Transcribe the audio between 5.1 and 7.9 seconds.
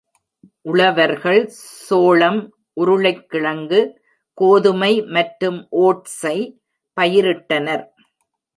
மற்றும் ஓட்சை பயிரிட்டனர்.